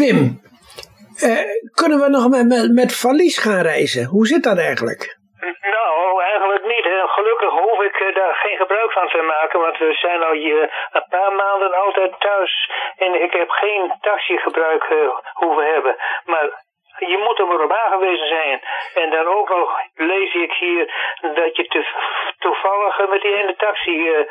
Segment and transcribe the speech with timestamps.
[0.00, 0.20] Wim,
[1.28, 1.46] eh,
[1.80, 4.04] kunnen we nog met, met, valies gaan reizen?
[4.14, 5.02] Hoe zit dat eigenlijk?
[5.76, 6.86] Nou, eigenlijk niet.
[7.18, 10.62] Gelukkig hoef ik eh, daar geen gebruik van te maken, want we zijn al hier
[10.92, 15.96] een paar maanden altijd thuis en ik heb geen taxigebruik uh, hoeven hebben.
[16.24, 16.46] Maar
[16.98, 18.60] je moet er maar op aangewezen zijn.
[18.94, 20.84] En dan ook nog lees ik hier
[21.20, 21.80] dat je te,
[22.38, 24.26] toevallig met die ene taxi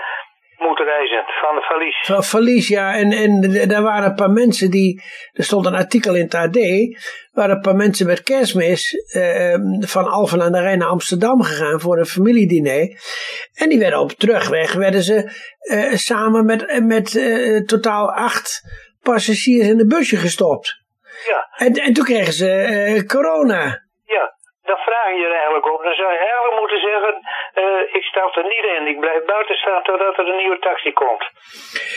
[0.58, 1.98] moet reizen van Valies.
[2.06, 2.96] Van Valies, ja.
[2.96, 5.04] En, en daar waren een paar mensen die.
[5.34, 6.58] Er stond een artikel in het AD.
[7.32, 8.94] waren een paar mensen met kerstmis.
[9.14, 13.02] Eh, van Alphen aan de Rijn naar Amsterdam gegaan voor een familiediner.
[13.54, 14.74] En die werden op terugweg.
[14.74, 18.62] werden ze eh, samen met, met eh, totaal acht
[19.02, 20.84] passagiers in de busje gestopt.
[21.28, 21.66] Ja.
[21.66, 23.85] En, en toen kregen ze corona.
[24.70, 25.84] Dan vraag je er eigenlijk op.
[25.84, 27.14] Dan zou je eigenlijk moeten zeggen,
[27.62, 28.88] uh, ik stap er niet in.
[28.88, 31.24] Ik blijf buiten staan totdat er een nieuwe taxi komt.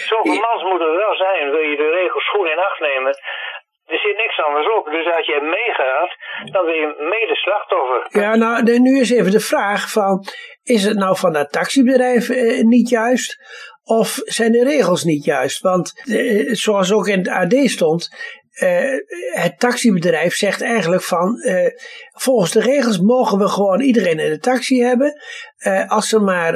[0.08, 0.40] Ja.
[0.46, 3.12] mans moet er wel zijn, wil je de regels goed in acht nemen.
[3.94, 4.84] Er zit niks anders op.
[4.84, 6.10] Dus als je meegaat,
[6.52, 8.20] dan ben je mede slachtoffer.
[8.20, 10.24] Ja, nou, nu is even de vraag van...
[10.62, 13.36] Is het nou van dat taxibedrijf eh, niet juist?
[13.84, 15.60] Of zijn de regels niet juist?
[15.62, 18.08] Want eh, zoals ook in het AD stond...
[18.62, 19.00] Uh,
[19.42, 21.66] het taxibedrijf zegt eigenlijk van, uh,
[22.12, 25.20] volgens de regels mogen we gewoon iedereen in de taxi hebben,
[25.66, 26.54] uh, als ze maar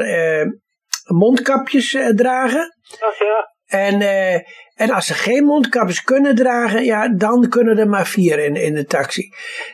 [1.07, 2.77] mondkapjes dragen.
[3.19, 3.51] Ja.
[3.67, 4.01] En,
[4.75, 8.75] en als ze geen mondkapjes kunnen dragen, ja, dan kunnen er maar vier in, in
[8.75, 9.23] de taxi.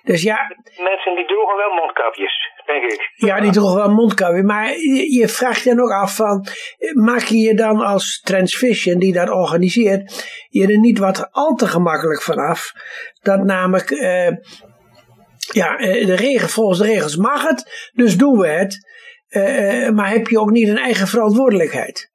[0.02, 0.38] Dus ja.
[0.76, 2.47] Mensen die droegen wel mondkapjes.
[2.68, 3.10] Denk ik.
[3.14, 4.44] Ja, die droegen wel mondkapjes.
[4.44, 4.78] Maar
[5.10, 6.46] je, vraagt je dan ook af van,
[6.92, 11.66] maak je je dan als Transvision die dat organiseert, je er niet wat al te
[11.66, 12.72] gemakkelijk vanaf?
[13.20, 14.30] Dat namelijk, uh,
[15.52, 18.86] ja, de regel, volgens de regels mag het, dus doen we het.
[19.30, 22.10] Uh, maar heb je ook niet een eigen verantwoordelijkheid?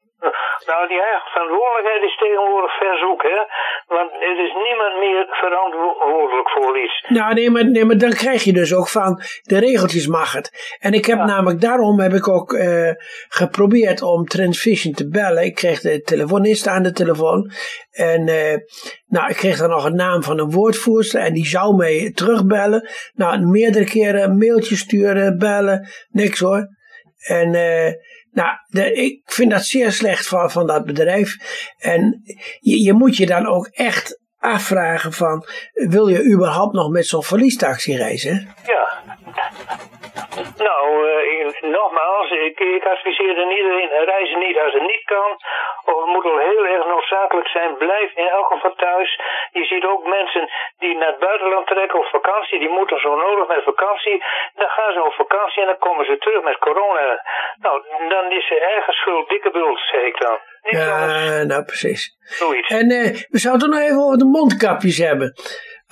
[0.66, 3.40] Nou, die eigen verantwoordelijkheid is tegenwoordig verzoek, hè.
[3.88, 7.06] Want er is niemand meer verantwoordelijk voor iets.
[7.08, 10.78] Nou, nee maar, nee, maar dan krijg je dus ook van, de regeltjes mag het.
[10.80, 11.26] En ik heb ja.
[11.26, 12.92] namelijk, daarom heb ik ook uh,
[13.28, 15.44] geprobeerd om Transvision te bellen.
[15.44, 17.52] Ik kreeg de telefonist aan de telefoon.
[17.92, 18.58] En uh,
[19.08, 22.90] nou, ik kreeg dan nog een naam van een woordvoerster en die zou mij terugbellen.
[23.14, 26.68] Nou, meerdere keren een mailtje sturen, bellen, niks hoor.
[27.24, 27.92] En uh,
[28.34, 28.58] nou,
[28.92, 31.36] ik vind dat zeer slecht van, van dat bedrijf.
[31.78, 32.22] En
[32.60, 37.24] je, je moet je dan ook echt afvragen van, wil je überhaupt nog met zo'n
[37.24, 38.48] verliestaxi reizen?
[38.66, 38.83] Ja.
[40.58, 45.32] Nou, uh, nogmaals, ik, ik adviseer er iedereen, reizen niet als het niet kan.
[45.86, 49.20] Of het moet wel heel erg noodzakelijk zijn, blijf in elk geval thuis.
[49.52, 50.50] Je ziet ook mensen
[50.80, 54.24] die naar het buitenland trekken op vakantie, die moeten zo nodig met vakantie.
[54.56, 57.24] Dan gaan ze op vakantie en dan komen ze terug met corona.
[57.62, 57.76] Nou,
[58.10, 60.38] dan is ze eigen schuld dikke bult, zeg ik dan.
[60.64, 61.46] Niet ja, anders.
[61.46, 62.18] nou precies.
[62.20, 62.70] Zoiets.
[62.70, 65.34] En uh, we zouden nog even over de mondkapjes hebben.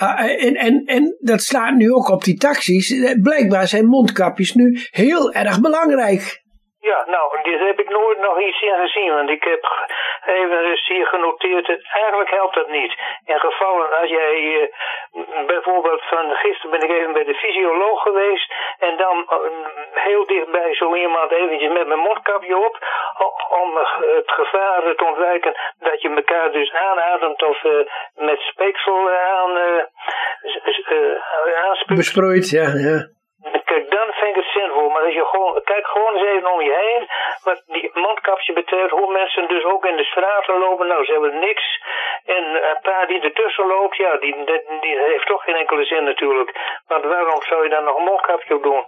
[0.01, 2.85] Uh, en, en, en dat slaat nu ook op die taxis.
[3.21, 6.39] Blijkbaar zijn mondkapjes nu heel erg belangrijk.
[6.81, 9.13] Ja, nou, dit heb ik nooit nog iets in gezien.
[9.13, 9.63] Want ik heb
[10.25, 11.67] even dus hier genoteerd.
[11.93, 12.93] Eigenlijk helpt dat niet.
[13.25, 14.67] In gevallen als jij uh,
[15.47, 18.53] bijvoorbeeld van gisteren ben ik even bij de fysioloog geweest.
[18.79, 19.35] En dan uh,
[19.93, 22.75] heel dichtbij zo iemand eventjes met mijn mondkapje op.
[23.61, 23.77] Om
[24.17, 27.63] het gevaar te ontwijken dat je elkaar dus aanademt of
[28.15, 29.51] met speeksel aan.
[31.95, 32.97] Besproeit, ja, ja.
[33.71, 34.89] Kijk, dan vind ik het zinvol.
[34.89, 37.03] Maar als je gewoon, kijk gewoon eens even om je heen.
[37.43, 40.87] Wat die mondkapje betreft, hoe mensen dus ook in de straten lopen.
[40.87, 41.65] Nou, ze hebben niks.
[42.25, 46.03] En een paar die ertussen loopt, ja, die, die, die heeft toch geen enkele zin
[46.03, 46.49] natuurlijk.
[46.87, 48.83] Want waarom zou je dan nog een mondkapje op doen?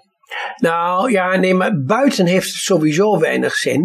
[0.56, 3.82] Nou ja, nee, maar buiten heeft het sowieso weinig zin.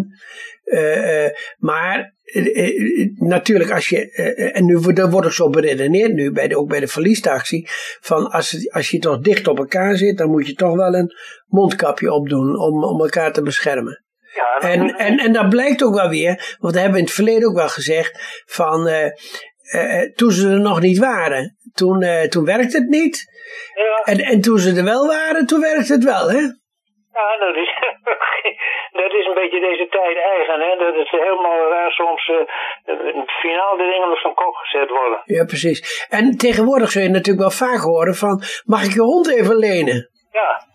[0.69, 4.11] Uh, uh, maar uh, natuurlijk, als je,
[4.53, 7.67] en nu dat wordt ook zo beredeneerd nu, bij de, ook bij de verliestaxie,
[8.01, 11.13] van als, als je toch dicht op elkaar zit, dan moet je toch wel een
[11.47, 14.03] mondkapje opdoen om, om elkaar te beschermen.
[14.33, 17.13] Ja, en, en, en dat blijkt ook wel weer, want dat hebben we in het
[17.13, 18.89] verleden ook wel gezegd, van
[20.15, 23.27] toen ze er nog niet waren, toen, toen werkte het niet.
[23.73, 24.13] Ja.
[24.13, 26.41] En, en toen ze er wel waren, toen werkte het wel, hè?
[27.13, 27.69] Ja, dat is,
[28.91, 30.77] dat is een beetje deze tijd eigen, hè?
[30.77, 32.37] Dat het helemaal raar soms uh,
[33.41, 35.21] finaal de dingen op zijn kop gezet worden.
[35.25, 36.07] Ja, precies.
[36.09, 40.09] En tegenwoordig zul je natuurlijk wel vaak horen van, mag ik je hond even lenen?
[40.31, 40.67] Ja.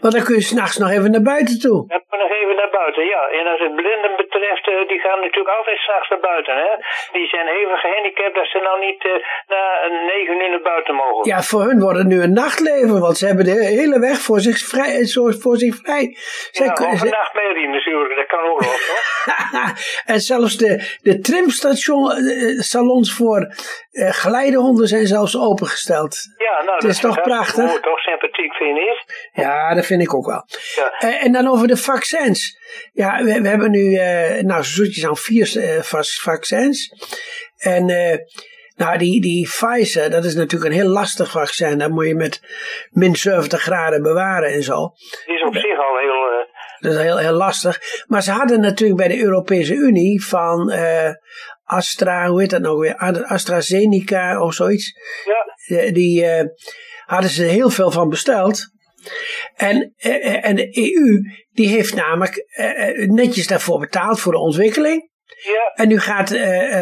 [0.00, 1.86] Want dan kun je s'nachts nog even naar buiten toe.
[1.88, 2.28] Dan
[2.64, 3.22] naar buiten, ja.
[3.38, 6.70] En als het blinden betreft, uh, die gaan natuurlijk altijd s'nachts naar buiten, hè.
[7.16, 9.12] Die zijn even gehandicapt dat ze nou niet uh,
[9.52, 9.62] na
[10.12, 11.28] negen uur naar buiten mogen.
[11.32, 14.40] Ja, voor hun wordt het nu een nachtleven, want ze hebben de hele weg voor
[14.40, 14.92] zich vrij.
[15.44, 16.06] Voor zich vrij.
[16.58, 19.02] Zij, ja, of een nachtmerrie natuurlijk, dat kan ook nog, hoor.
[20.14, 20.72] en zelfs de,
[21.02, 23.40] de trimsalons voor
[23.92, 26.16] uh, geleidehonden zijn zelfs opengesteld.
[26.36, 27.80] Ja, nou, dat is toch prachtig?
[27.80, 30.44] Toch sympathiek, vind je Ja, dat vind ik ook wel.
[30.74, 31.18] Ja.
[31.18, 32.53] En dan over de vaccins.
[32.92, 35.48] Ja, we, we hebben nu, uh, nou, zoetjes aan vier
[36.20, 36.92] vaccins.
[37.56, 37.86] En
[38.76, 41.78] nou, die, die Pfizer, dat is natuurlijk een heel lastig vaccin.
[41.78, 42.40] Dat moet je met
[42.90, 44.92] min 70 graden bewaren en zo.
[45.26, 46.32] Die is op zich al heel...
[46.32, 46.52] Uh...
[46.78, 48.04] Dat is heel, heel lastig.
[48.06, 51.10] Maar ze hadden natuurlijk bij de Europese Unie van uh,
[51.64, 52.96] Astra, hoe heet dat nou weer?
[53.24, 54.98] AstraZeneca of zoiets.
[55.24, 55.90] Ja.
[55.90, 56.26] Die
[57.04, 58.73] hadden ze heel veel van besteld.
[59.56, 59.94] En,
[60.42, 61.20] en de EU,
[61.52, 62.46] die heeft namelijk
[63.06, 65.12] netjes daarvoor betaald voor de ontwikkeling.
[65.42, 65.72] Ja.
[65.74, 66.36] En nu gaat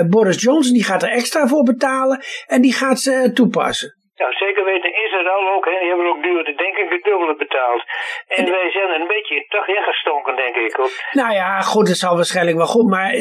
[0.08, 4.00] Boris Johnson, die gaat er extra voor betalen en die gaat ze toepassen.
[4.16, 5.78] Nou, zeker weten Israël ook, hè.
[5.80, 7.82] Die hebben ook duur, denk ik, het dubbele betaald.
[8.26, 10.78] En, wij zijn een beetje toch ingestonken, denk ik.
[10.78, 10.90] Ook.
[11.12, 12.88] Nou ja, goed, dat zal waarschijnlijk wel goed.
[12.88, 13.14] Maar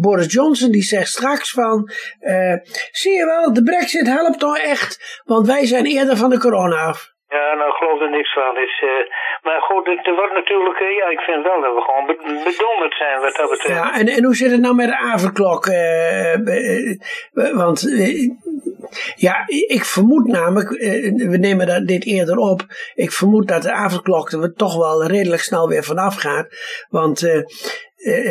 [0.00, 1.90] Boris Johnson die zegt straks van...
[2.20, 2.54] Uh,
[2.90, 5.22] zie je wel, de brexit helpt toch echt.
[5.24, 7.08] Want wij zijn eerder van de corona af.
[7.36, 8.58] Ja, nou, geloof er niks van.
[8.58, 8.90] Is, uh,
[9.42, 12.06] maar goed, het wordt natuurlijk, uh, ja, ik vind wel dat we gewoon
[12.44, 13.78] bedonderd zijn wat dat betreft.
[13.78, 15.66] Ja, en, en hoe zit het nou met de avondklok?
[15.66, 16.34] Uh,
[17.62, 17.80] want,
[19.16, 20.68] ja, ik vermoed namelijk,
[21.32, 22.60] we nemen dat, dit eerder op,
[22.94, 26.46] ik vermoed dat de avondklok er toch wel redelijk snel weer vanaf gaat.
[26.88, 27.20] Want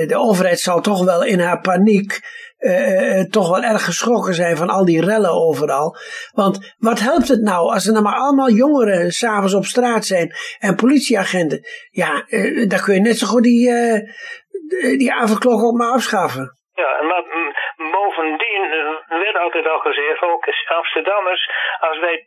[0.07, 2.19] de overheid zal toch wel in haar paniek
[2.59, 5.95] uh, toch wel erg geschrokken zijn van al die rellen overal.
[6.31, 10.33] Want wat helpt het nou als er nou maar allemaal jongeren s'avonds op straat zijn
[10.59, 11.59] en politieagenten?
[11.89, 13.71] Ja, uh, dan kun je net zo goed die,
[14.97, 16.57] die avondklok ook maar afschaffen.
[16.73, 17.23] Ja, maar
[17.91, 18.63] bovendien
[19.07, 20.45] werd altijd al gezegd, ook
[20.77, 22.25] Amsterdammers, als wij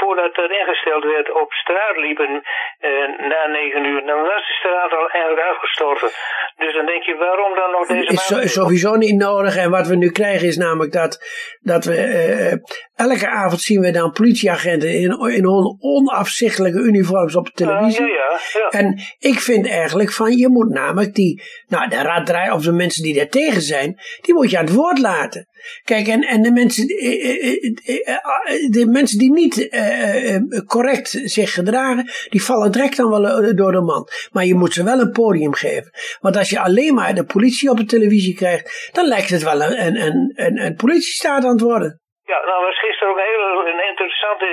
[0.00, 2.42] voordat er ingesteld werd op straat liepen
[2.78, 2.90] eh,
[3.30, 6.10] na negen uur, dan was de straat al eigenlijk uitgestorven.
[6.56, 8.44] Dus dan denk je, waarom dan nog deze maand?
[8.44, 9.56] Is sowieso niet nodig.
[9.56, 11.12] En wat we nu krijgen is namelijk dat,
[11.60, 15.46] dat we uh, elke avond zien we dan politieagenten in, in
[15.80, 18.06] onafzichtelijke uniforms op de televisie.
[18.06, 18.68] ja, ja, ja.
[18.68, 23.02] En ik vind eigenlijk van, je moet namelijk die, nou de raaddraai of de mensen
[23.02, 25.48] die daar tegen zijn, die moet je aan het woord laten.
[25.84, 28.14] Kijk, en, en de, mensen, eh,
[28.70, 29.49] de mensen die niet
[30.66, 34.08] correct zich gedragen, die vallen direct dan wel door de man.
[34.32, 35.90] Maar je moet ze wel een podium geven.
[36.20, 39.62] Want als je alleen maar de politie op de televisie krijgt, dan lijkt het wel
[39.62, 41.99] een, een, een, een politiestaat aan het worden.
[42.30, 44.46] Ja, nou was gisteren ook een hele interessante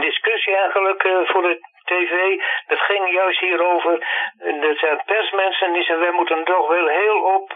[0.00, 2.42] discussie eigenlijk voor de tv.
[2.66, 3.92] Dat ging juist hierover.
[4.38, 7.52] Er zijn persmensen die zeggen, wij moeten toch wel heel op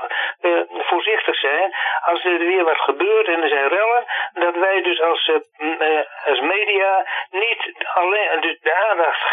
[0.90, 1.74] voorzichtig zijn.
[2.04, 5.30] Als er weer wat gebeurt en er zijn rellen, dat wij dus als,
[6.24, 8.59] als media niet alleen aandacht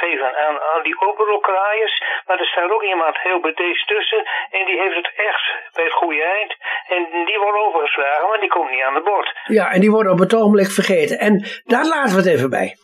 [0.08, 1.96] geven aan, aan die oproerkraaiers,
[2.26, 4.22] maar er staat ook iemand heel bedeesd tussen
[4.58, 5.46] en die heeft het echt
[5.76, 6.52] bij het goede eind.
[6.96, 9.30] En die wordt overgeslagen, maar die komt niet aan de bord.
[9.58, 11.18] Ja, en die worden op het ogenblik vergeten.
[11.28, 11.34] En
[11.74, 12.70] daar laten we het even bij.